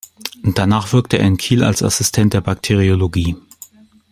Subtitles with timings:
[0.55, 3.35] Danach wirkte er in Kiel als Assistent der Bakteriologie.